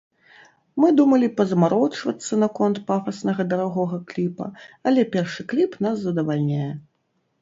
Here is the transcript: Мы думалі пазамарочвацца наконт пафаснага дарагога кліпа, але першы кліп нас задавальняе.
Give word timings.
Мы 0.83 0.87
думалі 0.99 1.27
пазамарочвацца 1.41 2.33
наконт 2.43 2.81
пафаснага 2.89 3.41
дарагога 3.53 3.97
кліпа, 4.13 4.45
але 4.93 5.01
першы 5.17 5.41
кліп 5.53 5.71
нас 5.89 5.95
задавальняе. 6.07 6.69